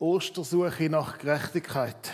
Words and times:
Ostersuche 0.00 0.88
nach 0.88 1.18
Gerechtigkeit. 1.18 2.12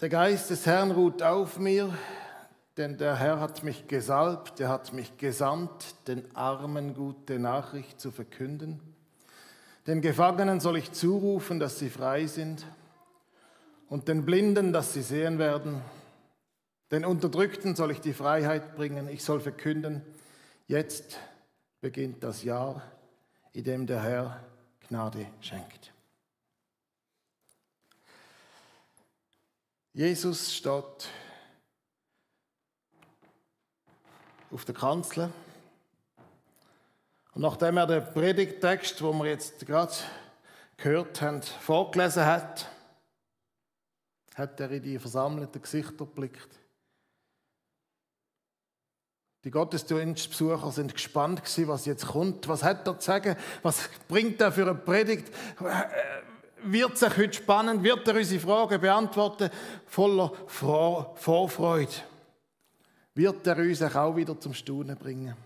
Der 0.00 0.08
Geist 0.08 0.50
des 0.50 0.66
Herrn 0.66 0.90
ruht 0.90 1.22
auf 1.22 1.60
mir, 1.60 1.96
denn 2.76 2.98
der 2.98 3.14
Herr 3.14 3.38
hat 3.38 3.62
mich 3.62 3.86
gesalbt, 3.86 4.58
er 4.58 4.68
hat 4.68 4.92
mich 4.92 5.16
gesandt, 5.16 5.94
den 6.08 6.24
Armen 6.34 6.94
gute 6.94 7.38
Nachricht 7.38 8.00
zu 8.00 8.10
verkünden. 8.10 8.80
Den 9.86 10.00
Gefangenen 10.00 10.58
soll 10.58 10.76
ich 10.76 10.90
zurufen, 10.90 11.60
dass 11.60 11.78
sie 11.78 11.90
frei 11.90 12.26
sind, 12.26 12.66
und 13.88 14.08
den 14.08 14.24
Blinden, 14.24 14.72
dass 14.72 14.92
sie 14.92 15.02
sehen 15.02 15.38
werden. 15.38 15.82
Den 16.90 17.04
Unterdrückten 17.04 17.76
soll 17.76 17.92
ich 17.92 18.00
die 18.00 18.12
Freiheit 18.12 18.74
bringen, 18.74 19.08
ich 19.08 19.22
soll 19.22 19.38
verkünden, 19.40 20.02
jetzt 20.66 21.18
beginnt 21.80 22.22
das 22.22 22.42
Jahr, 22.42 22.82
in 23.52 23.64
dem 23.64 23.86
der 23.86 24.02
Herr 24.02 24.44
Gnade 24.88 25.26
schenkt. 25.40 25.92
Jesus 29.92 30.54
steht 30.54 31.08
auf 34.50 34.64
der 34.64 34.74
Kanzel. 34.74 35.32
Und 37.34 37.42
nachdem 37.42 37.76
er 37.76 37.86
den 37.86 38.14
Predigttext, 38.14 39.02
wo 39.02 39.12
wir 39.12 39.30
jetzt 39.30 39.66
gerade 39.66 39.92
gehört 40.76 41.20
haben, 41.20 41.42
vorgelesen 41.42 42.24
hat, 42.24 42.68
hat 44.34 44.60
er 44.60 44.70
in 44.70 44.82
die 44.82 44.98
versammelten 44.98 45.60
Gesichter 45.60 46.06
geblickt. 46.06 46.58
Die 49.44 49.50
Gottesdienstbesucher 49.50 50.72
sind 50.72 50.94
gespannt 50.94 51.42
was 51.66 51.86
jetzt 51.86 52.06
kommt. 52.08 52.48
Was 52.48 52.62
hat 52.64 52.86
er 52.86 52.98
zu 52.98 53.06
sagen? 53.06 53.36
Was 53.62 53.88
bringt 54.08 54.40
er 54.40 54.50
für 54.50 54.62
eine 54.62 54.74
Predigt? 54.74 55.32
Wird 56.64 56.98
sich 56.98 57.16
heute 57.16 57.32
spannend? 57.32 57.82
Wird 57.84 58.06
er 58.08 58.16
unsere 58.16 58.40
Fragen 58.40 58.80
beantworten? 58.80 59.50
Voller 59.86 60.32
Vorfreude 60.46 61.92
wird 63.18 63.46
er 63.48 63.56
uns 63.56 63.82
auch 63.82 64.14
wieder 64.14 64.38
zum 64.38 64.54
Staunen 64.54 64.96
bringen. 64.96 65.36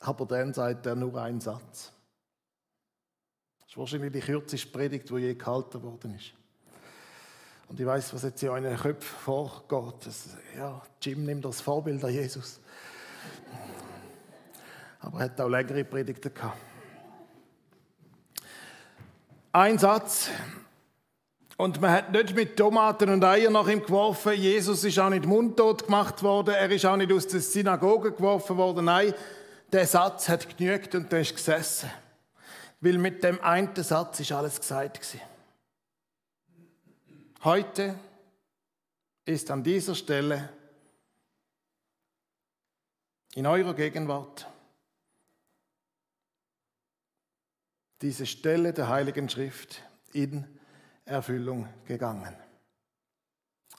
Aber 0.00 0.26
dann 0.26 0.52
sagt 0.52 0.86
er 0.86 0.96
nur 0.96 1.20
einen 1.20 1.40
Satz. 1.40 1.92
Das 3.60 3.68
ist 3.68 3.76
wahrscheinlich 3.76 4.12
die 4.12 4.20
kürzeste 4.20 4.68
Predigt, 4.68 5.08
die 5.10 5.16
je 5.16 5.34
gehalten 5.34 5.82
worden 5.82 6.14
ist. 6.14 6.32
Und 7.68 7.78
ich 7.78 7.86
weiß, 7.86 8.14
was 8.14 8.22
jetzt 8.22 8.42
in 8.42 8.48
euren 8.48 8.76
Köpfen 8.76 9.18
vorgeht. 9.18 10.06
Das, 10.06 10.28
ja, 10.56 10.80
Jim 11.02 11.24
nimmt 11.24 11.44
das 11.44 11.60
Vorbild 11.60 12.02
an 12.04 12.12
Jesus. 12.12 12.60
Aber 15.00 15.18
er 15.18 15.24
hat 15.26 15.40
auch 15.40 15.48
längere 15.48 15.84
Predigten 15.84 16.32
gehabt. 16.32 16.56
Ein 19.52 19.78
Satz, 19.78 20.30
und 21.58 21.80
man 21.80 21.90
hat 21.90 22.12
nicht 22.12 22.36
mit 22.36 22.56
Tomaten 22.56 23.10
und 23.10 23.24
Eiern 23.24 23.52
nach 23.52 23.66
ihm 23.66 23.82
geworfen. 23.82 24.32
Jesus 24.34 24.84
ist 24.84 24.96
auch 25.00 25.10
nicht 25.10 25.26
mundtot 25.26 25.86
gemacht 25.86 26.22
worden. 26.22 26.54
Er 26.54 26.70
ist 26.70 26.86
auch 26.86 26.96
nicht 26.96 27.12
aus 27.12 27.26
der 27.26 27.40
Synagoge 27.40 28.12
geworfen 28.12 28.56
worden. 28.56 28.84
Nein, 28.84 29.12
der 29.72 29.84
Satz 29.84 30.28
hat 30.28 30.56
genügt 30.56 30.94
und 30.94 31.10
der 31.10 31.22
ist 31.22 31.34
gesessen. 31.34 31.90
Weil 32.80 32.96
mit 32.96 33.24
dem 33.24 33.40
einen 33.42 33.74
Satz 33.74 34.20
ist 34.20 34.30
alles 34.30 34.60
gesagt 34.60 35.00
gewesen. 35.00 35.20
Heute 37.44 37.96
ist 39.24 39.48
an 39.52 39.62
dieser 39.62 39.94
Stelle 39.94 40.48
in 43.34 43.46
eurer 43.46 43.74
Gegenwart 43.74 44.48
diese 48.02 48.26
Stelle 48.26 48.72
der 48.72 48.88
Heiligen 48.88 49.28
Schrift 49.28 49.84
in 50.12 50.58
Erfüllung 51.04 51.68
gegangen. 51.86 52.36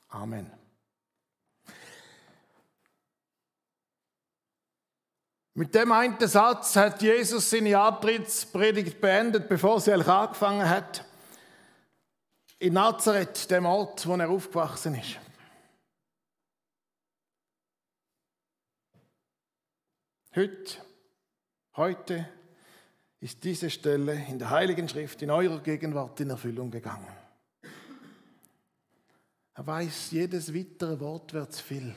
Amen. 0.07 0.49
Mit 5.53 5.75
dem 5.75 5.91
einen 5.91 6.27
Satz 6.29 6.77
hat 6.77 7.01
Jesus 7.01 7.49
seine 7.49 7.77
Antrittspredigt 7.77 9.01
beendet, 9.01 9.49
bevor 9.49 9.81
sie 9.81 9.91
angefangen 9.91 10.69
hat. 10.69 11.03
In 12.61 12.73
Nazareth, 12.73 13.49
dem 13.49 13.65
Ort, 13.65 14.05
wo 14.05 14.15
er 14.15 14.29
aufgewachsen 14.29 14.95
ist. 14.95 15.17
Heute, 20.35 20.77
heute 21.77 22.29
ist 23.21 23.41
diese 23.45 23.69
Stelle 23.69 24.25
in 24.27 24.39
der 24.39 24.49
Heiligen 24.49 24.89
Schrift 24.89 25.21
in 25.21 25.31
eurer 25.31 25.59
Gegenwart 25.61 26.19
in 26.19 26.31
Erfüllung 26.31 26.69
gegangen. 26.69 27.07
Er 29.53 29.65
weiß, 29.65 30.11
jedes 30.11 30.53
weitere 30.53 30.99
Wort 30.99 31.33
wird 31.33 31.55
viel. 31.55 31.95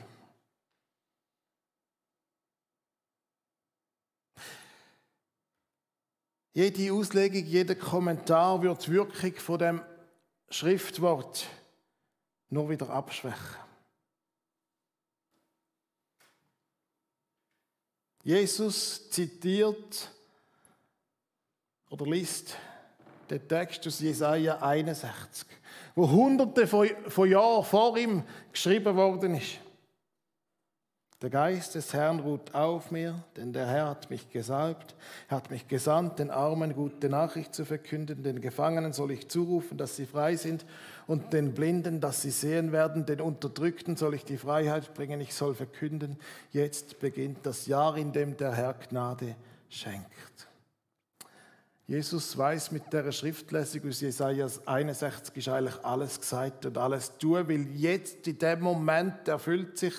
Jede 6.53 6.93
Auslegung, 6.93 7.45
jeder 7.45 7.75
Kommentar 7.75 8.61
wird 8.61 8.87
die 8.87 8.91
Wirkung 8.91 9.33
von 9.35 9.59
dem 9.59 9.81
Schriftwort 10.53 11.47
nur 12.49 12.69
wieder 12.69 12.87
abschwächen. 12.89 13.57
Jesus 18.23 19.09
zitiert 19.09 20.11
oder 21.89 22.05
liest 22.05 22.55
den 23.31 23.47
Text 23.47 23.87
aus 23.87 23.99
Jesaja 23.99 24.61
61, 24.61 25.47
wo 25.95 26.07
hunderte 26.07 26.67
von 26.67 27.29
Jahren 27.29 27.65
vor 27.65 27.97
ihm 27.97 28.23
geschrieben 28.51 28.95
worden 28.95 29.35
ist. 29.35 29.57
Der 31.23 31.29
Geist 31.29 31.75
des 31.75 31.93
Herrn 31.93 32.19
ruht 32.19 32.53
auf 32.53 32.91
mir, 32.91 33.23
denn 33.37 33.53
der 33.53 33.65
Herr 33.65 33.87
hat 33.87 34.09
mich 34.09 34.29
gesalbt. 34.29 34.93
Er 35.29 35.37
hat 35.37 35.51
mich 35.51 35.69
gesandt, 35.69 36.19
den 36.19 36.29
Armen 36.29 36.75
gute 36.75 37.07
Nachricht 37.07 37.55
zu 37.55 37.63
verkünden. 37.63 38.23
Den 38.23 38.41
Gefangenen 38.41 38.91
soll 38.91 39.11
ich 39.11 39.29
zurufen, 39.29 39.77
dass 39.77 39.95
sie 39.95 40.05
frei 40.05 40.35
sind, 40.35 40.65
und 41.07 41.31
den 41.31 41.53
Blinden, 41.53 42.01
dass 42.01 42.23
sie 42.23 42.29
sehen 42.29 42.73
werden. 42.73 43.05
Den 43.05 43.21
Unterdrückten 43.21 43.95
soll 43.95 44.15
ich 44.15 44.25
die 44.25 44.35
Freiheit 44.35 44.93
bringen. 44.95 45.21
Ich 45.21 45.33
soll 45.33 45.55
verkünden, 45.55 46.17
jetzt 46.51 46.99
beginnt 46.99 47.45
das 47.45 47.67
Jahr, 47.67 47.95
in 47.95 48.11
dem 48.11 48.35
der 48.35 48.53
Herr 48.53 48.73
Gnade 48.73 49.37
schenkt. 49.69 50.49
Jesus 51.87 52.37
weiß 52.37 52.71
mit 52.73 52.91
der 52.91 53.13
Schriftlesung 53.13 53.87
aus 53.87 54.01
Jesaja 54.01 54.47
61 54.65 55.37
ist 55.37 55.47
eigentlich 55.47 55.85
alles 55.85 56.19
gesagt 56.19 56.65
und 56.65 56.77
alles 56.77 57.17
tun, 57.17 57.47
weil 57.47 57.67
jetzt 57.75 58.27
in 58.27 58.37
dem 58.39 58.59
Moment 58.59 59.25
erfüllt 59.29 59.77
sich 59.77 59.93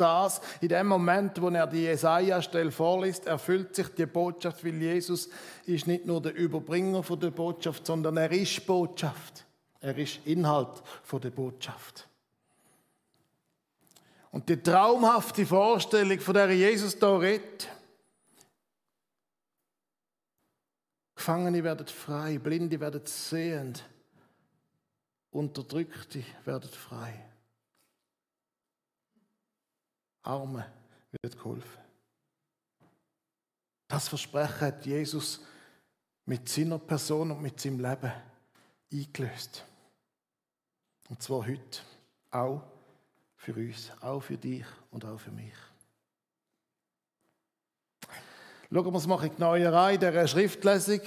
das, 0.00 0.40
in 0.60 0.68
dem 0.68 0.86
Moment, 0.86 1.40
wo 1.40 1.48
er 1.48 1.66
die 1.66 1.82
Jesaja-Stelle 1.82 2.72
vorliest, 2.72 3.26
erfüllt 3.26 3.74
sich 3.74 3.88
die 3.88 4.06
Botschaft, 4.06 4.64
weil 4.64 4.80
Jesus 4.80 5.28
ist 5.66 5.86
nicht 5.86 6.06
nur 6.06 6.22
der 6.22 6.34
Überbringer 6.34 7.02
von 7.02 7.20
der 7.20 7.30
Botschaft, 7.30 7.86
sondern 7.86 8.16
er 8.16 8.30
ist 8.32 8.66
Botschaft. 8.66 9.44
Er 9.80 9.96
ist 9.96 10.20
Inhalt 10.24 10.82
von 11.02 11.20
der 11.20 11.30
Botschaft. 11.30 12.08
Und 14.30 14.48
die 14.48 14.62
traumhafte 14.62 15.44
Vorstellung, 15.44 16.20
von 16.20 16.34
der 16.34 16.52
Jesus 16.54 16.98
da 16.98 17.16
redet, 17.16 17.68
Gefangene 21.16 21.62
werden 21.62 21.86
frei, 21.86 22.38
Blinde 22.38 22.80
werden 22.80 23.02
sehend, 23.04 23.84
Unterdrückte 25.30 26.24
werden 26.46 26.70
frei. 26.70 27.12
Arme 30.22 30.66
wird 31.22 31.36
geholfen. 31.36 31.80
Das 33.88 34.08
Versprechen 34.08 34.60
hat 34.60 34.86
Jesus 34.86 35.40
mit 36.26 36.48
seiner 36.48 36.78
Person 36.78 37.32
und 37.32 37.42
mit 37.42 37.58
seinem 37.60 37.80
Leben 37.80 38.12
eingelöst. 38.92 39.64
Und 41.08 41.20
zwar 41.22 41.46
heute 41.46 41.80
auch 42.30 42.62
für 43.36 43.54
uns, 43.54 43.90
auch 44.00 44.20
für 44.20 44.36
dich 44.36 44.64
und 44.90 45.04
auch 45.04 45.18
für 45.18 45.32
mich. 45.32 45.54
Schauen 48.72 48.84
wir 48.84 48.94
uns 48.94 49.06
mal 49.08 49.28
genauer 49.28 49.72
an. 49.72 49.94
In 49.94 50.00
dieser 50.00 50.28
Schriftlesung 50.28 51.00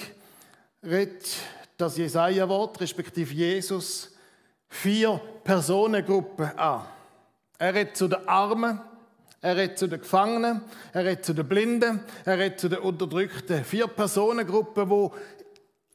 redet 0.84 1.38
das 1.78 1.96
Jesaja-Wort, 1.96 2.82
respektive 2.82 3.34
Jesus, 3.34 4.12
vier 4.68 5.22
Personengruppen 5.46 6.58
an. 6.58 6.86
Er 7.58 7.74
redet 7.74 7.96
zu 7.96 8.10
den 8.10 8.28
Armen, 8.28 8.82
er 9.44 9.58
redet 9.58 9.78
zu 9.78 9.88
den 9.88 10.00
Gefangenen, 10.00 10.62
er 10.94 11.04
redet 11.04 11.26
zu 11.26 11.34
den 11.34 11.48
Blinden, 11.48 12.00
er 12.24 12.40
redet 12.40 12.62
zu 12.62 12.70
den 12.70 12.80
Unterdrückten. 12.80 13.66
Vier 13.66 13.88
Personengruppen, 13.88 14.90
die 14.90 15.10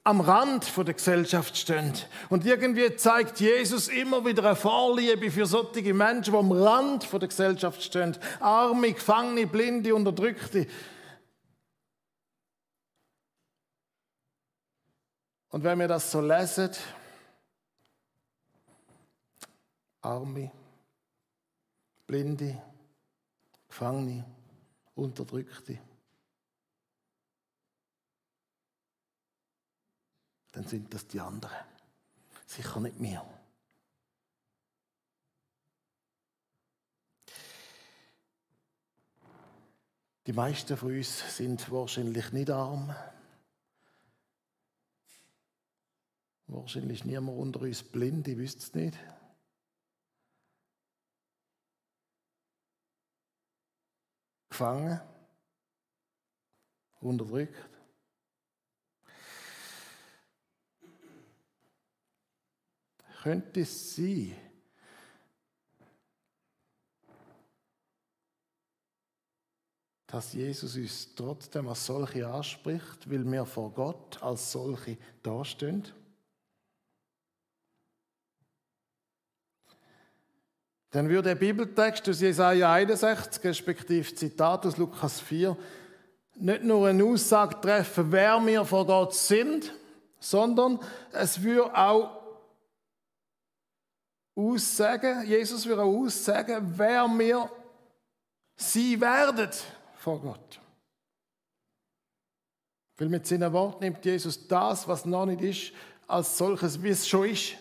am 0.04 0.20
Rand 0.20 0.70
der 0.76 0.92
Gesellschaft 0.92 1.56
stehen. 1.56 1.94
Und 2.28 2.44
irgendwie 2.44 2.94
zeigt 2.96 3.40
Jesus 3.40 3.88
immer 3.88 4.22
wieder 4.26 4.44
eine 4.44 4.54
Vorliebe 4.54 5.30
für 5.30 5.46
solche 5.46 5.94
Menschen, 5.94 6.32
die 6.32 6.38
am 6.38 6.52
Rand 6.52 7.10
der 7.10 7.26
Gesellschaft 7.26 7.82
stehen. 7.82 8.18
Arme, 8.38 8.92
Gefangene, 8.92 9.46
Blinde, 9.46 9.94
Unterdrückte. 9.94 10.66
Und 15.48 15.64
wenn 15.64 15.78
wir 15.78 15.88
das 15.88 16.10
so 16.10 16.20
lesen, 16.20 16.68
Arme, 20.02 20.50
Blinde, 22.06 22.62
Gefangene, 23.68 24.24
Unterdrückte, 24.94 25.78
dann 30.52 30.66
sind 30.66 30.92
das 30.92 31.06
die 31.06 31.20
anderen. 31.20 31.56
Sicher 32.46 32.80
nicht 32.80 32.98
mir. 32.98 33.24
Die 40.26 40.32
meisten 40.32 40.76
von 40.76 40.94
uns 40.94 41.36
sind 41.36 41.70
wahrscheinlich 41.70 42.32
nicht 42.32 42.50
arm. 42.50 42.94
Wahrscheinlich 46.48 47.04
niemand 47.04 47.38
unter 47.38 47.60
uns 47.60 47.82
blind, 47.82 48.28
ich 48.28 48.36
wüsste 48.36 48.58
es 48.58 48.74
nicht. 48.74 48.98
Gefangen, 54.58 55.00
unterdrückt. 57.00 57.54
Könnte 63.22 63.60
es 63.60 63.94
sein, 63.94 64.34
dass 70.08 70.32
Jesus 70.32 70.74
uns 70.74 71.14
trotzdem 71.14 71.68
als 71.68 71.86
solche 71.86 72.26
anspricht, 72.26 73.08
weil 73.08 73.24
wir 73.30 73.46
vor 73.46 73.72
Gott 73.72 74.20
als 74.20 74.50
solche 74.50 74.98
dastehen? 75.22 75.86
Dann 80.90 81.08
würde 81.08 81.30
der 81.30 81.34
Bibeltext 81.34 82.08
aus 82.08 82.20
Jesaja 82.20 82.72
61, 82.72 83.44
respektive 83.44 84.14
Zitat 84.14 84.64
aus 84.64 84.78
Lukas 84.78 85.20
4, 85.20 85.56
nicht 86.36 86.62
nur 86.62 86.88
eine 86.88 87.04
Aussage 87.04 87.60
treffen, 87.60 88.10
wer 88.10 88.44
wir 88.46 88.64
vor 88.64 88.86
Gott 88.86 89.14
sind, 89.14 89.74
sondern 90.18 90.80
es 91.12 91.42
würde 91.42 91.76
auch 91.76 92.22
aussagen, 94.34 95.26
Jesus 95.26 95.66
würde 95.66 95.82
auch 95.82 96.04
aussagen, 96.04 96.72
wer 96.76 97.06
wir 97.06 97.50
sie 98.56 98.98
werden 98.98 99.50
vor 99.96 100.20
Gott. 100.20 100.60
Weil 102.96 103.08
mit 103.08 103.26
seinem 103.26 103.52
Wort 103.52 103.80
nimmt 103.80 104.04
Jesus 104.04 104.48
das, 104.48 104.88
was 104.88 105.04
noch 105.04 105.26
nicht 105.26 105.42
ist, 105.42 105.72
als 106.06 106.38
solches, 106.38 106.82
wie 106.82 106.88
es 106.88 107.06
schon 107.06 107.28
ist 107.28 107.56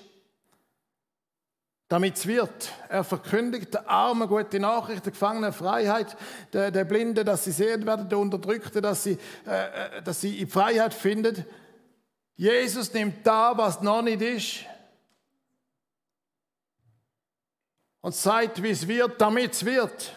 damit 1.88 2.18
es 2.18 2.28
wird. 2.28 2.74
Er 2.90 3.04
verkündigt 3.04 3.74
der 3.74 3.90
Armen 3.90 4.28
gute 4.28 4.60
Nachricht, 4.60 5.06
der 5.06 5.14
Gefangenen 5.14 5.54
Freiheit, 5.54 6.18
der, 6.54 6.72
der 6.72 6.84
Blinde, 6.86 7.24
dass 7.24 7.46
sie 7.46 7.52
sehen 7.52 7.86
werden, 7.86 8.10
der 8.10 8.18
Unterdrückte, 8.18 8.82
dass 8.82 9.04
sie, 9.04 9.18
äh, 9.46 9.98
äh 9.98 10.02
dass 10.04 10.22
sie 10.22 10.40
in 10.40 10.50
Freiheit 10.50 10.94
finden. 10.94 11.46
Jesus 12.36 12.94
nimmt 12.94 13.26
da, 13.26 13.58
was 13.58 13.82
noch 13.82 14.02
nicht 14.02 14.22
ist, 14.22 14.66
und 18.02 18.16
sagt, 18.16 18.62
wie 18.64 18.70
es 18.70 18.88
wird, 18.88 19.20
damit 19.20 19.54
es 19.54 19.66
wird. 19.66 20.14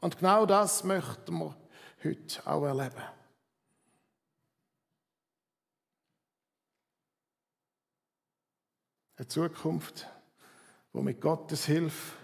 Und 0.00 0.18
genau 0.18 0.46
das 0.46 0.84
möchten 0.84 1.38
wir 1.38 1.56
heute 2.04 2.46
auch 2.46 2.64
erleben. 2.64 3.02
Eine 9.16 9.28
Zukunft, 9.28 10.08
wo 10.92 11.02
mit 11.02 11.20
Gottes 11.20 11.66
Hilfe 11.66 12.16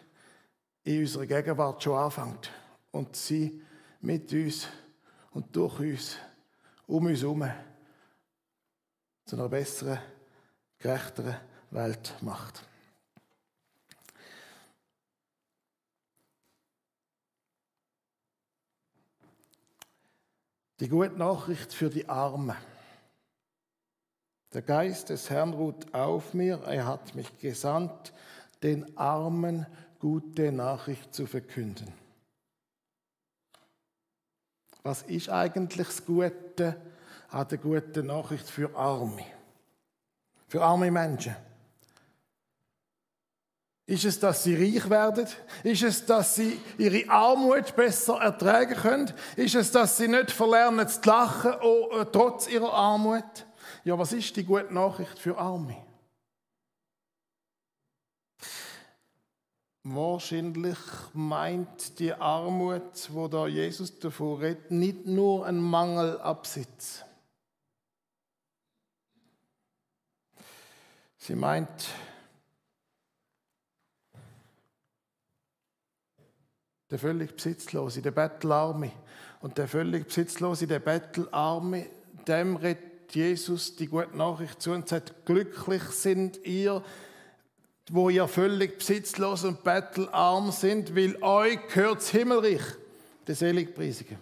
in 0.84 1.00
unserer 1.00 1.26
Gegenwart 1.26 1.82
schon 1.82 1.96
anfängt 1.96 2.50
und 2.90 3.16
sie 3.16 3.62
mit 4.00 4.32
uns 4.32 4.68
und 5.30 5.54
durch 5.54 5.80
uns, 5.80 6.16
um 6.86 7.06
uns 7.06 7.20
herum, 7.20 7.50
zu 9.24 9.36
einer 9.36 9.48
besseren, 9.48 9.98
gerechteren 10.78 11.36
Welt 11.70 12.14
macht. 12.20 12.62
Die 20.80 20.88
gute 20.88 21.10
Nachricht 21.10 21.72
für 21.72 21.90
die 21.90 22.08
Armen. 22.08 22.56
Der 24.54 24.62
Geist 24.62 25.10
des 25.10 25.28
Herrn 25.28 25.52
ruht 25.52 25.92
auf 25.92 26.32
mir, 26.34 26.62
er 26.62 26.86
hat 26.86 27.14
mich 27.14 27.36
gesandt, 27.38 28.14
den 28.62 28.96
Armen 28.96 29.66
gute 29.98 30.52
Nachricht 30.52 31.14
zu 31.14 31.26
verkünden. 31.26 31.92
Was 34.82 35.02
ist 35.02 35.28
eigentlich 35.28 35.88
das 35.88 36.04
Gute 36.04 36.76
an 37.30 37.48
der 37.48 37.58
guten 37.58 38.06
Nachricht 38.06 38.48
für 38.48 38.74
Arme? 38.74 39.24
Für 40.46 40.62
arme 40.62 40.90
Menschen? 40.90 41.36
Ist 43.84 44.04
es, 44.04 44.20
dass 44.20 44.44
sie 44.44 44.54
reich 44.54 44.88
werden? 44.90 45.26
Ist 45.62 45.82
es, 45.82 46.04
dass 46.04 46.34
sie 46.34 46.60
ihre 46.76 47.08
Armut 47.10 47.74
besser 47.74 48.20
ertragen 48.20 48.74
können? 48.74 49.12
Ist 49.34 49.54
es, 49.54 49.72
dass 49.72 49.96
sie 49.96 50.08
nicht 50.08 50.30
verlernen 50.30 50.86
zu 50.86 51.00
lachen, 51.06 51.54
oh, 51.62 52.04
trotz 52.04 52.48
ihrer 52.48 52.72
Armut? 52.72 53.46
Ja, 53.84 53.98
was 53.98 54.12
ist 54.12 54.36
die 54.36 54.44
gute 54.44 54.72
Nachricht 54.72 55.18
für 55.18 55.38
Arme? 55.38 55.87
Wahrscheinlich 59.90 60.76
meint 61.14 61.98
die 61.98 62.12
Armut, 62.12 63.08
wo 63.10 63.26
da 63.26 63.46
Jesus 63.46 63.98
davor 63.98 64.40
redet, 64.40 64.70
nicht 64.70 65.06
nur 65.06 65.46
ein 65.46 65.58
Mangel 65.58 66.20
an 66.20 66.36
Besitz. 66.42 67.04
Sie 71.16 71.34
meint 71.34 71.88
der 76.90 76.98
völlig 76.98 77.34
Besitzlose, 77.34 78.02
der 78.02 78.10
Bettelarme. 78.10 78.92
Und 79.40 79.56
der 79.56 79.68
völlig 79.68 80.06
Besitzlose, 80.06 80.66
der 80.66 80.80
Bettelarme, 80.80 81.86
dem 82.26 82.56
redet 82.56 83.14
Jesus 83.14 83.76
die 83.76 83.86
gute 83.86 84.14
Nachricht 84.14 84.60
zu 84.60 84.72
und 84.72 84.86
sagt, 84.86 85.24
glücklich 85.24 85.82
sind 85.84 86.44
ihr, 86.44 86.84
wo 87.94 88.10
ihr 88.10 88.28
völlig 88.28 88.78
besitzlos 88.78 89.44
und 89.44 89.62
bettelarm 89.64 90.52
sind, 90.52 90.94
weil 90.94 91.22
euch 91.22 91.58
gehört 91.68 91.98
das 91.98 92.10
Himmelreich, 92.10 92.62
der 93.26 93.34
Seligpreisige. 93.34 94.18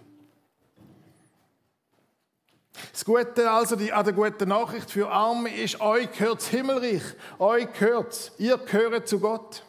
Das 2.93 3.05
Gute 3.05 3.51
also 3.51 3.77
die, 3.77 3.93
an 3.93 4.05
der 4.05 4.47
Nachricht 4.47 4.91
für 4.91 5.11
Arme 5.11 5.55
ist, 5.55 5.81
euch 5.81 6.11
gehört 6.13 6.41
das 6.41 6.49
Himmelreich, 6.49 7.03
euch 7.39 7.73
gehört 7.73 8.33
ihr 8.39 8.59
gehört 8.59 9.09
zu 9.09 9.21
Gott. 9.21 9.63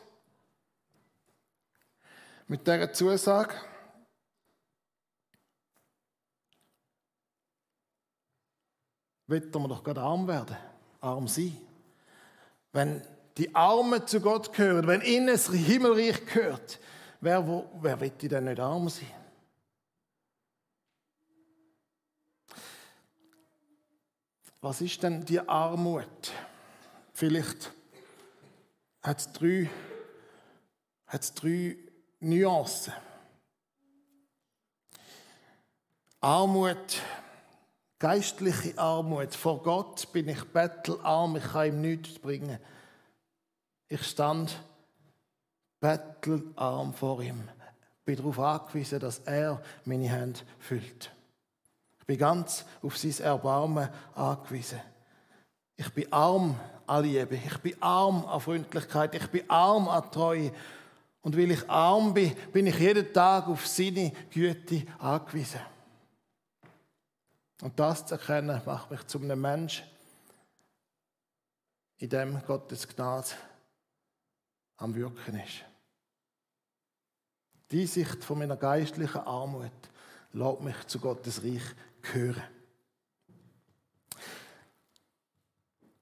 Mit 2.48 2.66
dieser 2.66 2.94
Zusage 2.94 3.54
wird 9.28 9.54
man 9.54 9.70
doch 9.70 9.84
gerade 9.84 10.02
arm 10.02 10.28
werden, 10.28 10.56
arm 11.02 11.28
sein. 11.28 11.58
Wenn 12.72 13.02
die 13.38 13.54
Armen 13.54 14.06
zu 14.08 14.20
Gott 14.20 14.52
gehören, 14.54 14.88
wenn 14.88 15.02
ihnen 15.02 15.28
das 15.28 15.48
Himmelreich 15.48 16.26
gehört, 16.26 16.80
wer, 17.22 17.48
wo, 17.48 17.70
wer 17.82 18.00
wird 18.00 18.22
denn 18.32 18.46
nicht 18.46 18.60
arm 18.60 18.90
sein? 18.90 19.12
Was 24.62 24.82
ist 24.82 25.02
denn 25.04 25.24
die 25.24 25.40
Armut? 25.40 26.32
Vielleicht 27.14 27.72
hat 29.04 29.20
es 29.20 29.32
drei, 29.32 29.70
hat's 31.06 31.34
drei 31.34 31.78
Nuancen. 32.20 32.94
Armut, 36.20 37.02
geistliche 38.00 38.78
Armut. 38.78 39.36
Vor 39.36 39.62
Gott 39.62 40.12
bin 40.12 40.28
ich 40.28 40.44
bettelarm, 40.46 41.36
ich 41.36 41.44
kann 41.44 41.68
ihm 41.68 41.82
nichts 41.82 42.18
bringen. 42.18 42.60
Ich 43.90 44.04
stand 44.04 44.62
bettelarm 45.80 46.94
vor 46.94 47.22
ihm. 47.22 47.48
Bin 48.04 48.16
darauf 48.16 48.40
angewiesen, 48.40 49.00
dass 49.00 49.20
er 49.20 49.62
meine 49.86 50.10
Hände 50.10 50.40
füllt. 50.60 51.12
Ich 52.00 52.06
bin 52.06 52.18
ganz 52.18 52.66
auf 52.82 52.98
sein 52.98 53.26
Erbarmen 53.26 53.90
angewiesen. 54.16 54.80
Ich 55.76 55.94
bin 55.94 56.12
arm 56.12 56.60
an 56.86 57.04
Liebe. 57.04 57.36
Ich 57.36 57.58
bin 57.60 57.82
arm 57.82 58.26
an 58.26 58.42
Freundlichkeit. 58.42 59.14
Ich 59.16 59.28
bin 59.28 59.50
arm 59.50 59.88
an 59.88 60.10
Treue. 60.12 60.52
Und 61.22 61.38
weil 61.38 61.52
ich 61.52 61.70
arm 61.70 62.14
bin, 62.14 62.36
bin 62.54 62.68
ich 62.68 62.80
jeden 62.80 63.14
Tag 63.14 63.48
auf 63.48 63.68
seine 63.68 64.12
Güte 64.32 64.86
angewiesen. 65.00 65.60
Und 67.62 67.78
das 67.80 68.06
zu 68.06 68.16
erkennen, 68.16 68.62
macht 68.66 68.92
mich 68.92 69.06
zu 69.08 69.20
einem 69.20 69.42
Menschen, 69.42 69.86
in 71.98 72.10
dem 72.10 72.42
Gottes 72.46 72.88
Gnade 72.88 73.28
am 74.78 74.96
Wirken 74.96 75.40
ist. 75.40 75.66
Die 77.72 77.86
Sicht 77.86 78.24
von 78.24 78.40
meiner 78.40 78.56
geistlichen 78.56 79.22
Armut 79.22 79.72
lässt 80.32 80.62
mich 80.62 80.88
zu 80.88 81.00
Gottes 81.00 81.44
Reich 81.44 81.64
gehören. 82.02 82.44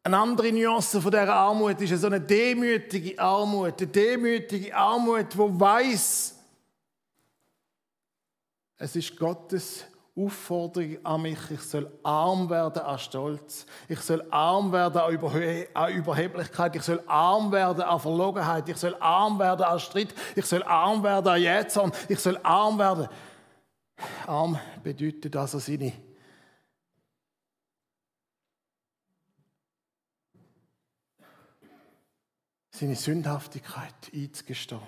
Eine 0.04 0.20
andere 0.20 0.52
Nuance 0.52 1.02
von 1.02 1.10
dieser 1.10 1.34
Armut 1.34 1.82
ist 1.82 2.06
eine 2.06 2.22
demütige 2.22 3.20
Armut. 3.20 3.82
Eine 3.82 3.88
demütige 3.88 4.76
Armut, 4.76 5.36
wo 5.36 5.60
weiß, 5.60 6.36
es 8.78 8.96
ist 8.96 9.18
Gottes 9.18 9.86
Aufforderung 10.18 10.98
an 11.06 11.22
mich, 11.24 11.52
ich 11.52 11.60
soll 11.60 11.92
arm 12.02 12.50
werden 12.50 12.82
an 12.82 12.98
Stolz, 12.98 13.66
ich 13.90 14.00
soll 14.00 14.26
arm 14.32 14.72
werden 14.72 14.98
an, 14.98 15.92
Überheblichkeit, 15.94 16.76
ich 16.78 16.84
soll 16.84 17.04
arm 17.06 17.52
werden 17.52 17.84
an 17.84 18.00
Verlogenheit, 18.00 18.70
ich 18.70 18.78
soll 18.78 18.96
arm 19.02 19.38
werden 19.38 19.66
an 19.66 19.80
Streit, 19.80 20.14
ich 20.34 20.46
soll 20.46 20.64
arm 20.64 21.04
werden 21.04 21.28
an 21.28 21.42
Jähzorn, 21.42 21.92
ich 22.08 22.20
soll 22.20 22.40
arm 22.44 22.80
werden. 22.80 23.10
Arm 24.26 24.58
bedeutet 24.82 25.36
also 25.36 25.60
seine 25.60 25.92
seine 32.72 32.96
Sündhaftigkeit 32.96 34.12
einzugestehen 34.14 34.82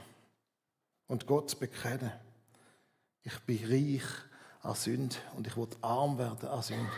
und 1.07 1.25
Gott 1.25 1.49
zu 1.49 1.59
bekennen. 1.59 2.11
Ich 3.23 3.39
bin 3.39 3.59
reich 3.65 4.03
an 4.67 4.75
Sünde 4.75 5.15
und 5.35 5.47
ich 5.47 5.55
will 5.55 5.67
arm 5.81 6.17
werden 6.17 6.49
an 6.49 6.61
Sünde. 6.61 6.91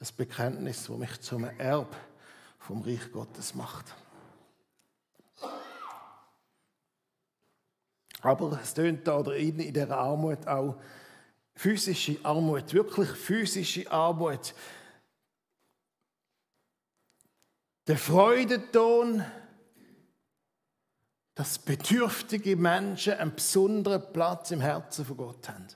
Ein 0.00 0.08
Bekenntnis, 0.16 0.86
das 0.86 0.96
mich 0.96 1.20
zum 1.20 1.44
Erb 1.44 1.94
vom 2.58 2.82
Reich 2.82 3.12
Gottes 3.12 3.54
macht. 3.54 3.94
Aber 8.22 8.58
es 8.62 8.72
tönt 8.72 9.06
da 9.06 9.18
oder 9.18 9.36
in, 9.36 9.58
in 9.58 9.74
dieser 9.74 9.98
Armut 9.98 10.46
auch 10.46 10.80
physische 11.54 12.18
Armut, 12.24 12.72
wirklich 12.72 13.10
physische 13.10 13.90
Armut. 13.90 14.54
Der 17.88 17.98
Freudenton, 17.98 19.24
dass 21.34 21.58
bedürftige 21.58 22.56
Menschen 22.56 23.14
einen 23.14 23.34
besonderen 23.34 24.12
Platz 24.12 24.50
im 24.52 24.60
Herzen 24.60 25.04
von 25.04 25.16
Gott 25.16 25.48
haben. 25.48 25.66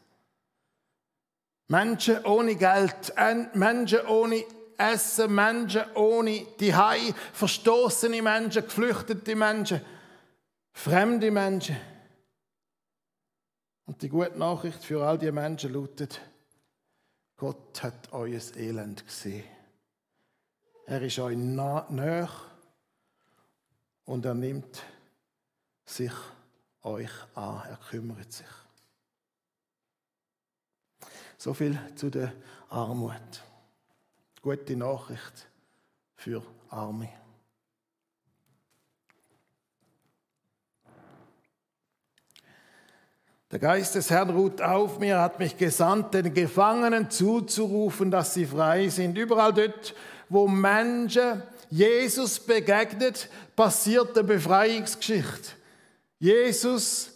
Menschen 1.69 2.25
ohne 2.25 2.55
Geld, 2.55 3.13
Menschen 3.55 4.07
ohne 4.07 4.45
Essen, 4.77 5.35
Menschen 5.35 5.85
ohne 5.95 6.47
die 6.61 6.75
Hai, 6.75 7.13
verstoßene 7.33 8.23
Menschen, 8.23 8.65
geflüchtete 8.65 9.35
Menschen, 9.35 9.81
fremde 10.73 11.31
Menschen. 11.31 11.77
Und 13.87 14.03
die 14.03 14.09
gute 14.09 14.39
Nachricht 14.39 14.85
für 14.85 15.07
all 15.07 15.19
diese 15.19 15.33
Menschen 15.33 15.73
lautet, 15.73 16.21
Gott 17.37 17.83
hat 17.83 18.13
euer 18.13 18.41
Elend 18.57 19.07
gesehen. 19.07 19.45
Er 20.87 21.03
ist 21.03 21.19
euch 21.19 21.37
näher 21.37 22.31
und 24.05 24.25
er 24.25 24.35
nimmt 24.35 24.83
sich 25.85 26.13
euch 26.83 27.11
an, 27.35 27.63
er 27.69 27.79
kümmert 27.91 28.33
sich. 28.33 28.47
So 31.39 31.55
viel 31.55 31.79
zu 31.95 32.11
der 32.11 32.33
Armut. 32.69 33.43
Gute 34.43 34.77
Nachricht 34.77 35.49
für 36.15 36.43
Arme. 36.71 37.09
Der 43.53 43.61
Geist 43.61 43.95
des 43.95 44.11
Herrn 44.11 44.31
ruht 44.31 44.61
auf 44.61 44.99
mir, 44.99 45.21
hat 45.21 45.39
mich 45.39 45.57
gesandt, 45.57 46.15
den 46.15 46.35
Gefangenen 46.35 47.11
zuzurufen, 47.11 48.11
dass 48.11 48.35
sie 48.35 48.45
frei 48.45 48.89
sind. 48.89 49.17
Überall 49.17 49.53
dort, 49.53 49.95
wo 50.29 50.49
Menschen 50.49 51.43
Jesus 51.71 52.41
begegnet, 52.41 53.29
passiert 53.55 54.19
eine 54.19 54.27
Befreiungsgeschichte. 54.27 55.51
Jesus 56.19 57.13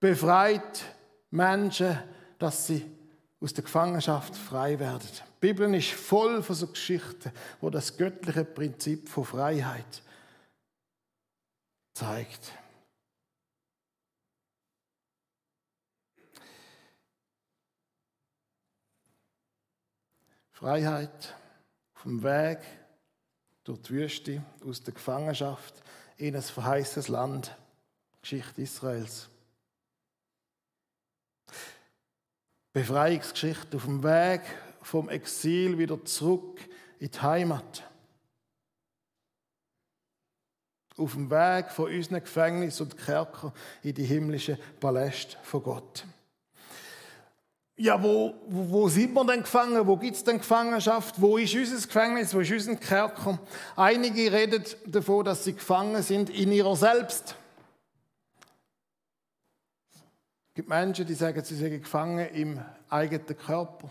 befreit 0.00 0.84
Menschen, 1.30 1.98
dass 2.38 2.66
sie 2.66 2.97
aus 3.40 3.54
der 3.54 3.64
Gefangenschaft 3.64 4.36
frei 4.36 4.78
werden. 4.78 5.08
Die 5.08 5.46
Bibel 5.46 5.72
ist 5.74 5.90
voll 5.90 6.42
von 6.42 6.56
so 6.56 6.66
Geschichten, 6.66 7.32
wo 7.60 7.70
das 7.70 7.96
göttliche 7.96 8.44
Prinzip 8.44 9.08
von 9.08 9.24
Freiheit 9.24 10.02
zeigt. 11.94 12.52
Freiheit 20.50 21.36
dem 22.08 22.22
Weg 22.22 22.58
durch 23.64 23.82
die 23.82 23.90
Wüste, 23.90 24.42
aus 24.66 24.82
der 24.82 24.94
Gefangenschaft 24.94 25.74
in 26.16 26.34
ein 26.34 26.42
verheißtes 26.42 27.08
Land, 27.08 27.56
Geschichte 28.22 28.62
Israels. 28.62 29.28
Befreiungsgeschichte 32.78 33.76
auf 33.76 33.86
dem 33.86 34.04
Weg 34.04 34.40
vom 34.82 35.08
Exil 35.08 35.78
wieder 35.78 36.04
zurück 36.04 36.60
in 37.00 37.10
die 37.10 37.20
Heimat. 37.20 37.82
Auf 40.96 41.14
dem 41.14 41.28
Weg 41.28 41.72
von 41.72 41.92
unseren 41.92 42.20
Gefängnis 42.20 42.80
und 42.80 42.96
Kerker 42.96 43.52
in 43.82 43.94
die 43.94 44.04
himmlische 44.04 44.56
Paläste 44.78 45.36
von 45.42 45.64
Gott. 45.64 46.04
Ja, 47.76 48.00
wo, 48.00 48.34
wo, 48.46 48.70
wo 48.70 48.88
sind 48.88 49.12
wir 49.12 49.24
denn 49.24 49.42
gefangen? 49.42 49.84
Wo 49.84 49.96
gibt 49.96 50.14
es 50.14 50.22
denn 50.22 50.38
Gefangenschaft? 50.38 51.20
Wo 51.20 51.36
ist 51.36 51.56
unser 51.56 51.84
Gefängnis? 51.84 52.32
Wo 52.32 52.38
ist 52.38 52.52
unser 52.52 52.76
Kerker? 52.76 53.40
Einige 53.74 54.32
reden 54.32 54.62
davon, 54.86 55.24
dass 55.24 55.42
sie 55.42 55.54
gefangen 55.54 56.00
sind 56.04 56.30
in 56.30 56.52
ihrer 56.52 56.76
Selbst. 56.76 57.34
Es 60.58 60.60
gibt 60.60 60.70
Menschen, 60.70 61.06
die 61.06 61.14
sagen, 61.14 61.44
sie 61.44 61.54
sind 61.54 61.80
gefangen 61.80 62.28
im 62.30 62.60
eigenen 62.88 63.38
Körper. 63.38 63.88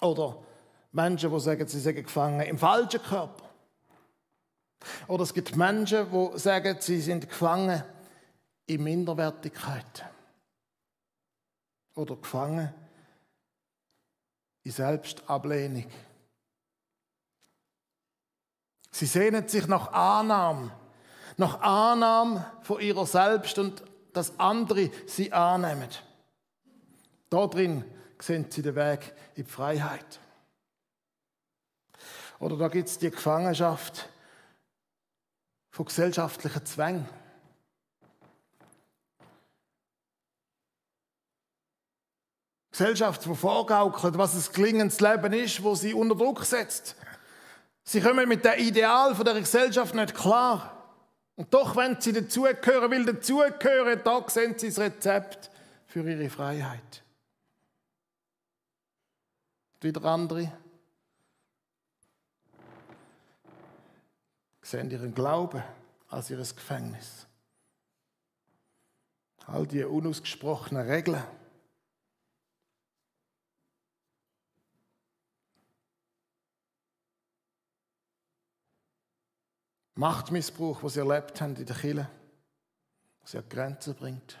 Oder 0.00 0.42
Menschen, 0.90 1.30
die 1.30 1.38
sagen, 1.38 1.68
sie 1.68 1.78
sind 1.78 1.94
gefangen 1.94 2.40
im 2.40 2.58
falschen 2.58 3.00
Körper. 3.00 3.48
Oder 5.06 5.22
es 5.22 5.32
gibt 5.32 5.54
Menschen, 5.54 6.10
die 6.10 6.36
sagen, 6.36 6.78
sie 6.80 7.00
sind 7.00 7.28
gefangen 7.28 7.84
in 8.66 8.82
Minderwertigkeit. 8.82 10.04
Oder 11.94 12.16
gefangen 12.16 12.74
in 14.64 14.72
Selbstablehnung. 14.72 15.86
Sie 18.90 19.06
sehnen 19.06 19.46
sich 19.46 19.68
nach 19.68 19.92
Annahme, 19.92 20.72
nach 21.36 21.60
Annahme 21.60 22.50
von 22.62 22.80
ihrer 22.80 23.06
selbst 23.06 23.60
und 23.60 23.84
dass 24.12 24.38
andere 24.38 24.90
sie 25.06 25.32
annehmen. 25.32 25.88
Da 27.30 27.46
drin 27.46 27.84
sehen 28.20 28.46
sie 28.50 28.62
den 28.62 28.74
Weg 28.74 29.12
in 29.34 29.44
die 29.44 29.50
Freiheit. 29.50 30.20
Oder 32.40 32.56
da 32.56 32.68
gibt 32.68 32.88
es 32.88 32.98
die 32.98 33.10
Gefangenschaft 33.10 34.08
von 35.70 35.86
gesellschaftlichen 35.86 36.64
Zwängen. 36.64 37.08
Gesellschaft, 42.70 43.24
die 43.24 43.34
vorgaukelt, 43.34 44.16
was 44.16 44.34
ein 44.34 44.52
gelingendes 44.54 45.00
Leben 45.00 45.32
ist, 45.32 45.64
wo 45.64 45.74
sie 45.74 45.94
unter 45.94 46.14
Druck 46.14 46.44
setzt. 46.44 46.94
Sie 47.82 48.00
kommen 48.00 48.28
mit 48.28 48.44
dem 48.44 48.58
Ideal 48.58 49.16
von 49.16 49.24
der 49.24 49.34
Gesellschaft 49.34 49.94
nicht 49.94 50.14
klar. 50.14 50.77
Und 51.38 51.54
doch, 51.54 51.76
wenn 51.76 52.00
sie 52.00 52.12
dazugehören, 52.12 52.90
will 52.90 53.04
dazugehören, 53.04 54.00
da 54.02 54.28
sehen 54.28 54.58
sie 54.58 54.70
das 54.70 54.80
Rezept 54.80 55.52
für 55.86 56.00
ihre 56.00 56.28
Freiheit. 56.30 57.04
Wieder 59.80 60.04
andere 60.04 60.52
sehen 64.62 64.90
ihren 64.90 65.14
Glauben 65.14 65.62
als 66.08 66.28
ihr 66.28 66.38
Gefängnis. 66.38 67.28
All 69.46 69.64
die 69.64 69.84
unausgesprochenen 69.84 70.90
Regeln. 70.90 71.22
Machtmissbrauch, 79.98 80.84
was 80.84 80.92
sie 80.92 81.00
erlebt 81.00 81.40
haben 81.40 81.56
in 81.56 81.66
der 81.66 81.74
Kirche, 81.74 82.08
was 83.20 83.32
sie 83.32 83.38
an 83.38 83.48
Grenzen 83.48 83.96
bringt. 83.96 84.38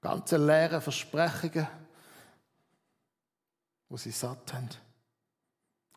Ganze 0.00 0.36
leere 0.36 0.80
Versprechungen, 0.80 1.66
wo 3.88 3.96
sie 3.96 4.12
satt 4.12 4.54
haben. 4.54 4.68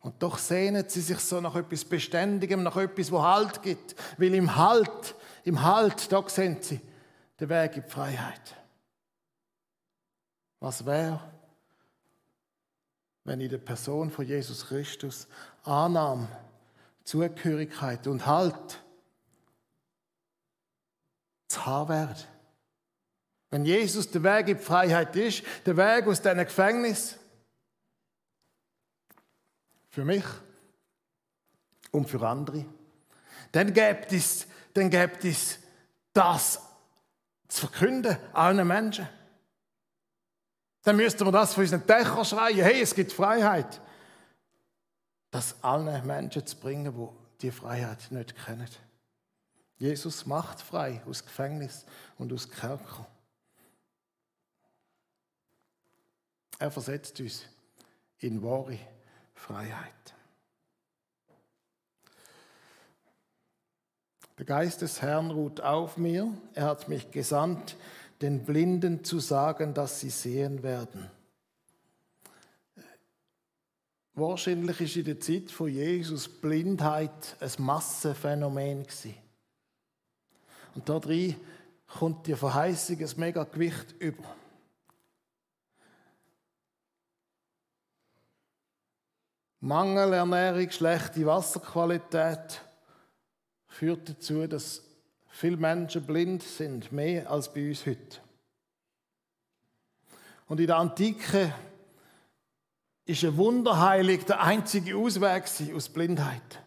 Und 0.01 0.23
doch 0.23 0.39
sehnen 0.39 0.89
sie 0.89 1.01
sich 1.01 1.19
so 1.19 1.39
nach 1.39 1.55
etwas 1.55 1.85
Beständigem, 1.85 2.63
nach 2.63 2.77
etwas, 2.77 3.11
wo 3.11 3.21
Halt 3.21 3.61
gibt. 3.61 3.95
Weil 4.17 4.33
im 4.33 4.55
Halt, 4.55 5.13
im 5.43 5.61
Halt, 5.61 6.11
da 6.11 6.27
sehen 6.27 6.59
sie 6.59 6.81
den 7.39 7.49
Weg 7.49 7.75
in 7.75 7.83
die 7.83 7.89
Freiheit. 7.89 8.55
Was 10.59 10.83
wäre, 10.83 11.21
wenn 13.23 13.39
in 13.39 13.49
der 13.49 13.59
Person 13.59 14.09
von 14.09 14.25
Jesus 14.25 14.65
Christus 14.65 15.27
Annahme, 15.63 16.27
Zugehörigkeit 17.07 18.05
und 18.05 18.25
Halt 18.25 18.83
zu 21.47 21.65
haben 21.65 21.89
wäre? 21.89 22.15
Wenn 23.49 23.63
Jesus 23.63 24.11
der 24.11 24.23
Weg 24.23 24.49
in 24.49 24.57
die 24.57 24.63
Freiheit 24.63 25.15
ist, 25.15 25.41
der 25.65 25.77
Weg 25.77 26.05
aus 26.05 26.21
diesem 26.21 26.39
Gefängnis, 26.39 27.15
für 29.97 30.03
mich 30.05 30.25
und 31.91 32.07
für 32.07 32.21
andere. 32.21 32.65
Dann 33.51 33.73
gibt 33.73 34.11
es, 34.11 34.45
dann 34.73 34.89
gibt 34.91 35.25
es 35.25 35.57
das 36.13 36.61
zu 37.47 37.61
verkünden 37.67 38.17
allen 38.33 38.67
Menschen. 38.67 39.07
Dann 40.83 40.97
müssten 40.97 41.25
wir 41.25 41.31
das 41.31 41.53
von 41.55 41.63
unseren 41.63 41.87
Dächern 41.87 42.25
schreien, 42.25 42.63
hey, 42.63 42.81
es 42.81 42.93
gibt 42.93 43.11
Freiheit. 43.11 43.81
Das 45.31 45.63
allen 45.63 46.05
Menschen 46.07 46.45
zu 46.45 46.55
bringen, 46.57 46.93
die 46.93 47.41
die 47.41 47.51
Freiheit 47.51 48.11
nicht 48.11 48.35
kennen. 48.45 48.69
Jesus 49.77 50.25
macht 50.25 50.61
frei 50.61 51.01
aus 51.05 51.23
Gefängnis 51.23 51.85
und 52.17 52.33
aus 52.33 52.49
Kerker. 52.49 53.05
Er 56.59 56.71
versetzt 56.71 57.19
uns 57.19 57.43
in 58.17 58.41
wahre 58.41 58.79
Freiheit. 59.35 59.93
Der 64.39 64.45
Geist 64.45 64.81
des 64.81 65.01
Herrn 65.01 65.31
ruht 65.31 65.61
auf 65.61 65.97
mir. 65.97 66.31
Er 66.53 66.65
hat 66.65 66.87
mich 66.89 67.11
gesandt, 67.11 67.75
den 68.21 68.45
Blinden 68.45 69.03
zu 69.03 69.19
sagen, 69.19 69.73
dass 69.73 69.99
sie 69.99 70.09
sehen 70.09 70.63
werden. 70.63 71.09
Wahrscheinlich 74.19 74.81
ist 74.81 74.95
in 74.95 75.05
der 75.05 75.19
Zeit 75.19 75.51
von 75.51 75.67
Jesus 75.69 76.27
Blindheit 76.27 77.37
ein 77.39 77.51
Massenphänomen. 77.63 78.83
Und 80.73 80.89
da 80.89 80.97
drin 80.97 81.35
kommt 81.85 82.25
die 82.25 82.33
Verheißung 82.33 82.97
ein 82.97 83.11
mega 83.17 83.43
Gewicht 83.43 83.93
über. 83.99 84.23
Mangelernährung, 89.59 90.71
schlechte 90.71 91.23
Wasserqualität 91.27 92.63
führt 93.67 94.09
dazu, 94.09 94.47
dass 94.47 94.81
viele 95.29 95.57
Menschen 95.57 96.03
blind 96.07 96.41
sind, 96.41 96.91
mehr 96.91 97.29
als 97.29 97.53
bei 97.53 97.69
uns 97.69 97.85
heute. 97.85 98.17
Und 100.47 100.59
in 100.59 100.65
der 100.65 100.77
Antike 100.77 101.53
ist 103.07 103.23
ein 103.23 103.37
Wunderheilig 103.37 104.25
der 104.25 104.41
einzige 104.41 104.97
Ausweg 104.97 105.45
aus 105.73 105.89
Blindheit. 105.89 106.61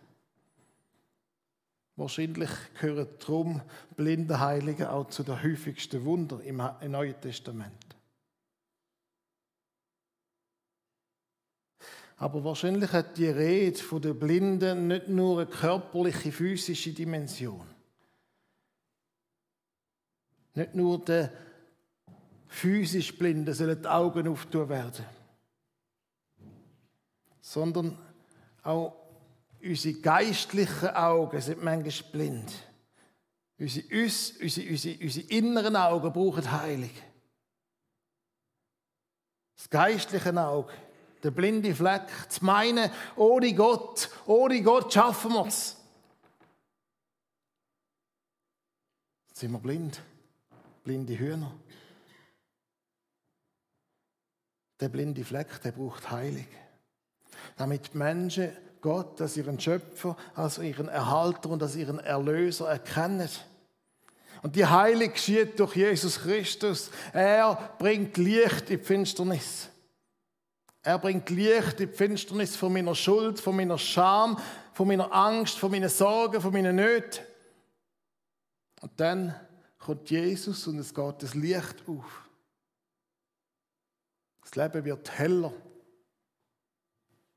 Wahrscheinlich 1.97 2.49
gehören 2.81 3.09
darum 3.19 3.61
Blindenheilige 3.95 4.91
auch 4.91 5.09
zu 5.09 5.23
den 5.23 5.43
häufigsten 5.43 6.03
Wunder 6.07 6.41
im 6.43 6.63
Neuen 6.91 7.21
Testament. 7.21 7.75
Aber 12.17 12.43
wahrscheinlich 12.43 12.91
hat 12.93 13.19
die 13.19 13.29
Rede 13.29 13.79
von 13.79 14.01
den 14.01 14.19
Blinden 14.19 14.89
nicht 14.89 15.09
nur 15.09 15.41
eine 15.43 15.51
körperliche, 15.51 16.33
physische 16.33 16.93
Dimension. 16.93 17.67
Nicht 20.55 20.75
nur 20.75 21.05
der 21.05 21.33
physisch 22.49 23.17
Blinden 23.17 23.53
sollen 23.53 23.81
die 23.81 23.89
Augen 23.89 24.27
auftun 24.27 24.69
werden, 24.71 25.05
sondern 27.41 27.99
auch 28.63 28.95
unsere 29.63 30.01
geistlichen 30.01 30.89
Augen 30.89 31.41
sind 31.41 31.63
manchmal 31.63 32.11
blind. 32.13 32.53
Unsere, 33.59 33.87
unsere, 34.03 34.71
unsere, 34.71 34.99
unsere 35.03 35.27
inneren 35.29 35.77
Augen 35.77 36.13
brauchen 36.13 36.51
Heilig. 36.51 36.93
Das 39.57 39.69
geistliche 39.69 40.35
Auge 40.43 40.73
der 41.23 41.31
blinde 41.31 41.75
Fleck, 41.75 42.09
zu 42.29 42.45
meinen, 42.45 42.91
ohne 43.17 43.55
Gott, 43.55 44.09
ohne 44.27 44.63
Gott 44.63 44.93
schaffen 44.93 45.33
wir 45.33 45.47
es. 45.47 45.77
Sind 49.33 49.53
wir 49.53 49.59
blind, 49.59 50.01
blinde 50.85 51.19
Hühner. 51.19 51.53
Der 54.81 54.89
blinde 54.89 55.25
Fleck, 55.25 55.61
der 55.63 55.73
braucht 55.73 56.11
Heilig. 56.11 56.49
Damit 57.61 57.95
Menschen 57.95 58.57
Gott 58.81 59.21
als 59.21 59.37
ihren 59.37 59.61
Schöpfer, 59.61 60.17
als 60.35 60.57
ihren 60.57 60.89
Erhalter 60.89 61.51
und 61.51 61.63
als 61.63 61.77
ihren 61.77 61.99
Erlöser 61.99 62.71
erkennen. 62.71 63.29
Und 64.41 64.57
die 64.57 64.65
Heilung 64.65 65.13
geschieht 65.13 65.61
durch 65.61 65.77
Jesus 65.77 66.21
Christus. 66.21 66.91
Er 67.13 67.75
bringt 67.79 68.17
Licht 68.17 68.71
in 68.71 68.79
die 68.79 68.83
Finsternis. 68.83 69.69
Er 70.81 70.99
bringt 70.99 71.29
Licht 71.29 71.81
in 71.81 71.91
die 71.91 71.95
Finsternis 71.95 72.57
von 72.57 72.73
meiner 72.73 72.95
Schuld, 72.95 73.39
von 73.39 73.55
meiner 73.55 73.77
Scham, 73.77 74.39
von 74.73 74.89
meiner 74.89 75.15
Angst, 75.15 75.59
von 75.59 75.71
meinen 75.71 75.91
Sorgen, 75.91 76.41
von 76.41 76.55
meinen 76.55 76.77
Nöten. 76.77 77.23
Und 78.81 78.99
dann 78.99 79.39
kommt 79.79 80.09
Jesus 80.09 80.67
und 80.67 80.79
es 80.79 80.95
geht 80.95 81.23
das 81.23 81.35
Licht 81.35 81.87
auf. 81.87 82.27
Das 84.41 84.57
Leben 84.57 84.83
wird 84.83 85.11
heller. 85.19 85.53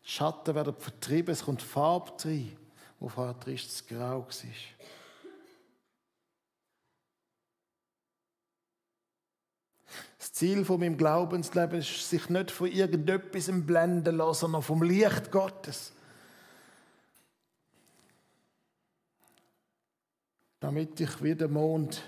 Schatten 0.03 0.53
werden 0.53 0.75
vertrieben, 0.75 1.31
es 1.31 1.45
kommt 1.45 1.61
Farbe 1.61 2.11
rein, 2.25 2.57
wo 2.99 3.07
vorher 3.07 3.39
tristes 3.39 3.87
Grau 3.87 4.19
war. 4.19 4.27
Das 10.17 10.33
Ziel 10.33 10.65
von 10.65 10.79
meinem 10.79 10.97
Glaubensleben 10.97 11.79
ist, 11.79 12.09
sich 12.09 12.29
nicht 12.29 12.51
von 12.51 12.69
irgendetwas 12.69 13.49
blenden 13.65 14.17
lassen, 14.17 14.41
sondern 14.41 14.61
vom 14.61 14.83
Licht 14.83 15.31
Gottes. 15.31 15.93
Damit 20.59 20.99
ich 20.99 21.21
wie 21.21 21.35
der 21.35 21.49
Mond 21.49 22.01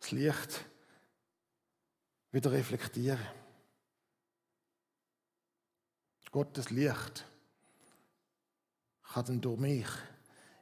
das 0.00 0.10
Licht 0.12 0.64
wieder 2.30 2.52
reflektiere. 2.52 3.18
Gottes 6.36 6.68
Licht 6.68 7.24
kann 9.10 9.24
dann 9.24 9.40
durch 9.40 9.58
mich 9.58 9.86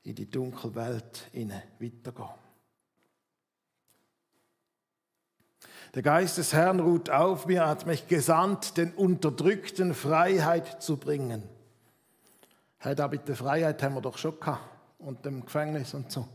in 0.04 0.14
die 0.14 0.30
dunkle 0.30 0.72
Welt 0.76 1.28
weitergehen. 1.32 2.28
Der 5.92 6.02
Geist 6.02 6.38
des 6.38 6.52
Herrn 6.52 6.78
ruht 6.78 7.10
auf 7.10 7.46
mir, 7.46 7.66
hat 7.66 7.86
mich 7.86 8.06
gesandt, 8.06 8.76
den 8.76 8.94
Unterdrückten 8.94 9.94
Freiheit 9.94 10.80
zu 10.80 10.96
bringen. 10.96 11.42
Hey, 12.78 12.94
da 12.94 13.08
bitte 13.08 13.34
Freiheit 13.34 13.82
haben 13.82 13.96
wir 13.96 14.00
doch 14.00 14.16
schon 14.16 14.38
gehabt. 14.38 14.62
Und 14.98 15.24
dem 15.24 15.44
Gefängnis 15.44 15.92
und 15.92 16.12
so. 16.12 16.28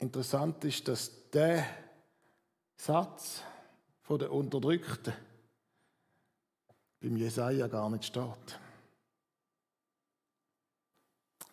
Interessant 0.00 0.64
ist, 0.64 0.88
dass 0.88 1.30
der 1.30 1.64
Satz 2.76 3.44
von 4.04 4.18
der 4.18 4.30
Unterdrückten 4.32 5.14
beim 7.00 7.16
Jesaja 7.16 7.66
gar 7.66 7.90
nicht 7.90 8.04
steht. 8.04 8.60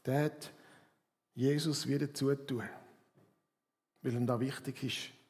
Der 0.06 0.26
hat 0.26 0.52
Jesus 1.34 1.88
wieder 1.88 2.14
zutun, 2.14 2.68
weil 4.02 4.14
ihm 4.14 4.28
da 4.28 4.40
wichtig 4.40 4.84
ist. 4.84 5.22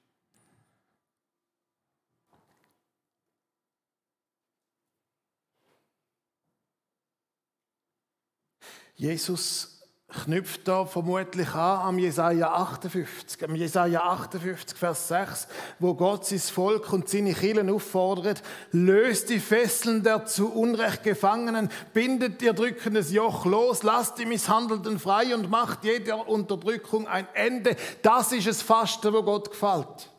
Jesus 8.95 9.80
knüpft 10.11 10.67
da 10.67 10.85
vermutlich 10.85 11.49
an 11.53 11.87
am 11.87 11.99
Jesaja 11.99 12.53
58, 12.53 13.43
am 13.43 13.55
Jesaja 13.55 14.03
58, 14.03 14.77
Vers 14.77 15.07
6, 15.07 15.47
wo 15.79 15.93
Gott 15.93 16.25
sein 16.25 16.39
Volk 16.39 16.91
und 16.93 17.09
seine 17.09 17.33
Kielen 17.33 17.69
auffordert, 17.69 18.43
löst 18.71 19.29
die 19.29 19.39
Fesseln 19.39 20.03
der 20.03 20.25
zu 20.25 20.51
Unrecht 20.51 21.03
Gefangenen, 21.03 21.69
bindet 21.93 22.41
ihr 22.41 22.53
drückendes 22.53 23.11
Joch 23.11 23.45
los, 23.45 23.83
lasst 23.83 24.17
die 24.19 24.25
Misshandelten 24.25 24.99
frei 24.99 25.33
und 25.33 25.49
macht 25.49 25.83
jeder 25.83 26.27
Unterdrückung 26.27 27.07
ein 27.07 27.27
Ende. 27.33 27.75
Das 28.01 28.31
ist 28.31 28.47
es 28.47 28.61
Fasten, 28.61 29.13
wo 29.13 29.23
Gott 29.23 29.51
gefällt. 29.51 30.11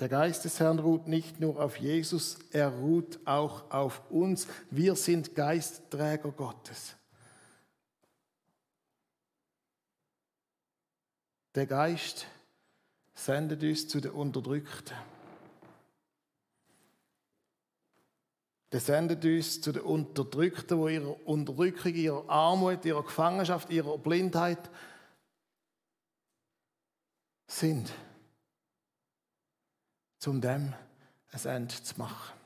Der 0.00 0.08
Geist 0.08 0.46
des 0.46 0.58
Herrn 0.58 0.78
ruht 0.78 1.08
nicht 1.08 1.40
nur 1.40 1.60
auf 1.60 1.76
Jesus, 1.76 2.38
er 2.52 2.70
ruht 2.70 3.18
auch 3.26 3.70
auf 3.70 4.10
uns. 4.10 4.48
Wir 4.70 4.96
sind 4.96 5.34
Geistträger 5.34 6.32
Gottes. 6.32 6.96
Der 11.54 11.66
Geist 11.66 12.26
sendet 13.14 13.62
uns 13.62 13.88
zu 13.88 14.00
den 14.00 14.12
Unterdrückten. 14.12 14.96
Der 18.72 18.80
sendet 18.80 19.22
uns 19.22 19.60
zu 19.60 19.72
den 19.72 19.82
Unterdrückten, 19.82 20.86
die 20.86 20.94
ihrer 20.94 21.26
Unterdrückung, 21.26 21.94
ihrer 21.94 22.30
Armut, 22.30 22.86
ihrer 22.86 23.02
Gefangenschaft, 23.02 23.68
ihrer 23.68 23.98
Blindheit 23.98 24.70
sind 27.48 27.92
um 30.28 30.40
dem 30.40 30.74
ein 31.32 31.44
Ende 31.46 31.82
zu 31.82 31.98
machen. 31.98 32.38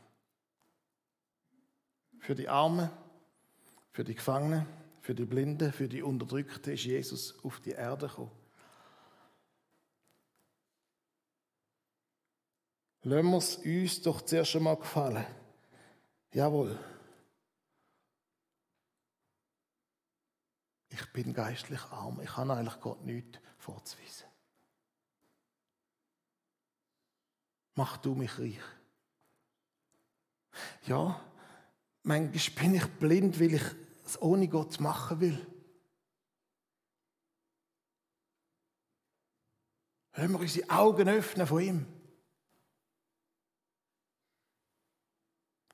Für 2.20 2.34
die 2.34 2.48
Armen, 2.48 2.90
für 3.92 4.04
die 4.04 4.14
Gefangenen, 4.14 4.66
für 5.00 5.14
die 5.14 5.24
Blinden, 5.24 5.72
für 5.72 5.88
die 5.88 6.02
Unterdrückten 6.02 6.72
ist 6.72 6.84
Jesus 6.84 7.44
auf 7.44 7.60
die 7.60 7.72
Erde 7.72 8.08
gekommen. 8.08 8.30
Lassen 13.02 13.30
wir 13.30 13.38
es 13.38 13.56
uns 13.56 14.02
doch 14.02 14.22
zuerst 14.22 14.56
einmal 14.56 14.76
gefallen. 14.76 15.26
Jawohl. 16.32 16.78
Ich 20.88 21.12
bin 21.12 21.34
geistlich 21.34 21.82
arm. 21.90 22.20
Ich 22.22 22.34
habe 22.36 22.54
eigentlich 22.54 22.80
Gott 22.80 23.04
nichts 23.04 23.38
vorzuweisen. 23.58 24.33
Mach 27.74 27.96
du 27.98 28.14
mich 28.14 28.38
reich. 28.38 28.60
Ja, 30.86 31.20
manchmal 32.02 32.62
bin 32.62 32.74
ich 32.74 32.86
blind, 32.86 33.40
weil 33.40 33.54
ich 33.54 33.64
es 34.04 34.20
ohne 34.20 34.48
Gott 34.48 34.80
machen 34.80 35.20
will. 35.20 35.46
Hören 40.12 40.32
wir 40.32 40.40
unsere 40.40 40.70
Augen 40.70 41.08
öffnen 41.08 41.46
von 41.46 41.60
ihm. 41.60 41.86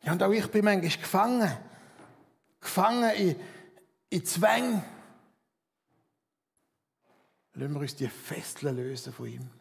Ja, 0.03 0.13
und 0.13 0.23
auch 0.23 0.31
ich 0.31 0.47
bin 0.47 0.65
manchmal 0.65 0.91
gefangen. 0.91 1.59
Gefangen 2.59 3.11
in, 3.17 3.37
in 4.09 4.25
Zwängen. 4.25 4.83
Lassen 7.53 7.75
wir 7.75 7.81
uns 7.81 7.97
die 7.97 8.09
Fesseln 8.09 8.77
lösen 8.77 9.13
von 9.13 9.27
ihm. 9.27 9.60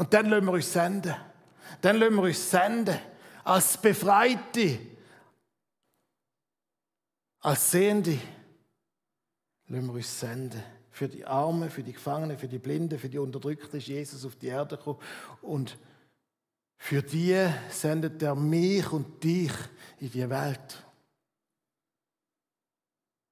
Und 0.00 0.14
dann 0.14 0.30
lassen 0.30 0.46
wir 0.46 0.52
uns 0.52 0.72
senden. 0.72 1.14
Dann 1.82 1.96
lassen 1.96 2.14
wir 2.14 2.22
uns 2.22 2.50
senden. 2.50 2.98
Als 3.44 3.76
Befreite. 3.76 4.78
Als 7.40 7.70
Sehende. 7.70 8.18
Lassen 9.66 9.86
wir 9.88 9.92
uns 9.92 10.18
senden. 10.18 10.62
Für 10.90 11.06
die 11.06 11.26
Armen, 11.26 11.68
für 11.68 11.82
die 11.82 11.92
Gefangenen, 11.92 12.38
für 12.38 12.48
die 12.48 12.58
Blinden, 12.58 12.98
für 12.98 13.10
die 13.10 13.18
Unterdrückten 13.18 13.78
ist 13.78 13.88
Jesus 13.88 14.24
auf 14.24 14.36
die 14.36 14.46
Erde 14.46 14.78
gekommen. 14.78 15.00
Und 15.42 15.76
für 16.78 17.02
die 17.02 17.50
sendet 17.68 18.22
er 18.22 18.34
mich 18.34 18.90
und 18.90 19.22
dich 19.22 19.52
in 19.98 20.10
die 20.10 20.30
Welt. 20.30 20.82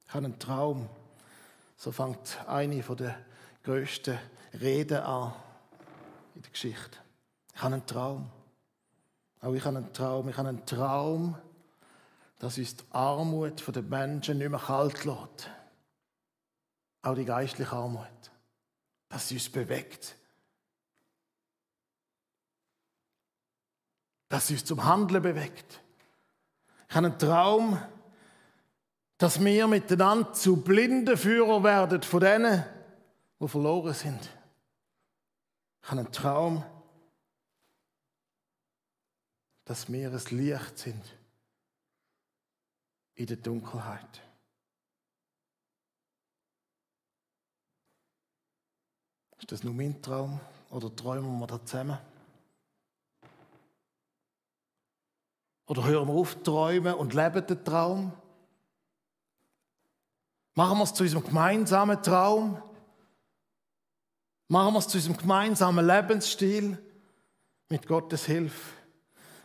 Ich 0.07 0.13
habe 0.13 0.27
einen 0.27 0.39
Traum. 0.39 0.87
So 1.79 1.93
fängt 1.93 2.47
eine 2.47 2.83
der 2.83 3.25
größten 3.63 4.19
Reden 4.61 4.99
an 4.99 5.33
in 6.39 6.43
der 6.43 6.53
Geschichte. 6.53 6.99
Ich 7.53 7.61
habe 7.61 7.75
einen 7.75 7.87
Traum. 7.87 8.31
Auch 9.41 9.53
ich 9.53 9.65
habe 9.65 9.79
einen 9.79 9.93
Traum. 9.93 10.29
Ich 10.29 10.37
habe 10.37 10.49
einen 10.49 10.65
Traum, 10.65 11.37
dass 12.39 12.59
uns 12.59 12.77
die 12.77 12.85
Armut 12.93 13.75
der 13.75 13.83
Menschen 13.83 14.39
nicht 14.39 14.49
mehr 14.49 14.61
kalt 14.61 15.05
lässt. 15.05 15.51
Auch 17.03 17.17
die 17.17 17.25
geistliche 17.25 17.73
Armut. 17.73 18.07
Dass 19.09 19.29
sie 19.29 19.35
uns 19.35 19.51
bewegt. 19.51 20.15
Dass 24.29 24.47
sie 24.47 24.55
uns 24.55 24.65
zum 24.65 24.85
Handeln 24.85 25.23
bewegt. 25.25 25.81
Ich 26.89 26.95
habe 26.95 27.09
einen 27.09 27.19
Traum, 27.19 27.83
dass 29.17 29.43
wir 29.45 29.67
miteinander 29.67 30.33
zu 30.35 30.59
blinden 30.59 31.17
Führer 31.17 31.65
werden 31.65 32.01
von 32.03 32.21
denen, 32.21 32.65
die 33.41 33.49
verloren 33.49 33.95
sind. 33.95 34.38
Habe 35.83 36.01
einen 36.01 36.13
Traum, 36.13 36.65
dass 39.65 39.91
wir 39.91 40.11
ein 40.11 40.37
Licht 40.37 40.79
sind 40.79 41.19
in 43.15 43.27
der 43.27 43.37
Dunkelheit. 43.37 44.23
Ist 49.39 49.53
das 49.53 49.63
nur 49.63 49.75
mein 49.75 50.01
Traum 50.03 50.41
oder 50.71 50.95
träumen 50.95 51.39
wir 51.39 51.47
da 51.47 51.65
zusammen? 51.65 51.99
Oder 55.67 55.85
hören 55.85 56.09
wir 56.09 56.15
auf 56.15 56.43
träumen 56.43 56.95
und 56.95 57.15
leben 57.15 57.47
den 57.47 57.65
Traum? 57.65 58.13
Machen 60.55 60.79
wir 60.79 60.85
es 60.85 60.95
zu 60.95 61.03
unserem 61.03 61.25
gemeinsamen 61.25 62.03
Traum? 62.03 62.63
Machen 64.49 64.73
wir 64.75 64.79
es 64.79 64.89
zu 64.89 64.97
unserem 64.97 65.17
gemeinsamen 65.19 65.87
Lebensstil 65.87 66.79
mit 67.69 67.87
Gottes 67.87 68.25
Hilfe. 68.25 68.75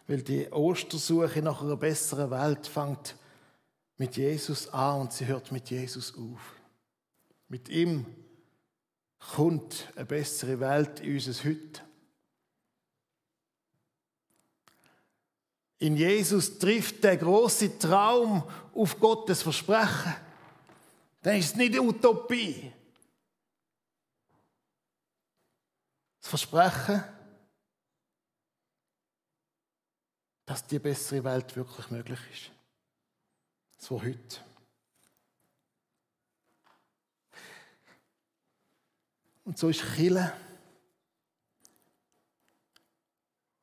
Weil 0.07 0.21
die 0.21 0.49
Ostersuche 0.49 1.41
nach 1.41 1.61
einer 1.61 1.75
besseren 1.75 2.31
Welt 2.31 2.67
fängt 2.67 3.15
mit 3.97 4.15
Jesus 4.15 4.69
an 4.69 5.01
und 5.01 5.13
sie 5.13 5.25
hört 5.25 5.51
mit 5.51 5.69
Jesus 5.69 6.13
auf. 6.17 6.55
Mit 7.49 7.67
ihm 7.67 8.05
kommt 9.35 9.91
eine 9.95 10.05
bessere 10.05 10.59
Welt 10.59 11.01
in 11.01 11.15
unser 11.15 11.33
Heute. 11.43 11.81
In 15.79 15.97
Jesus 15.97 16.57
trifft 16.59 17.03
der 17.03 17.17
große 17.17 17.77
Traum 17.77 18.43
auf 18.73 18.97
Gottes 18.99 19.41
Versprechen. 19.41 20.15
Dann 21.21 21.37
ist 21.37 21.51
es 21.51 21.55
nicht 21.55 21.77
Utopie. 21.77 22.71
Das 26.23 26.29
Versprechen, 26.29 27.03
dass 30.45 30.65
die 30.65 30.79
bessere 30.79 31.23
Welt 31.23 31.55
wirklich 31.55 31.91
möglich 31.91 32.19
ist. 32.31 32.51
So 33.77 34.01
heute. 34.01 34.39
Und 39.43 39.57
so 39.57 39.67
ist 39.67 39.83
Chile. 39.95 40.33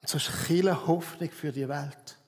Und 0.03 0.09
so 0.09 0.19
ist 0.19 0.31
Chile 0.47 0.87
Hoffnung 0.87 1.31
für 1.31 1.53
die 1.53 1.69
Welt. 1.69 2.19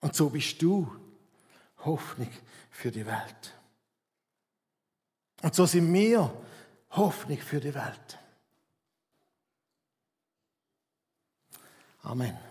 Und 0.00 0.16
so 0.16 0.28
bist 0.30 0.60
du 0.60 0.92
Hoffnung 1.84 2.32
für 2.70 2.90
die 2.90 3.06
Welt. 3.06 3.57
Und 5.42 5.54
so 5.54 5.66
sind 5.66 5.92
wir 5.92 6.32
Hoffnung 6.90 7.38
für 7.38 7.60
die 7.60 7.74
Welt. 7.74 8.18
Amen. 12.02 12.47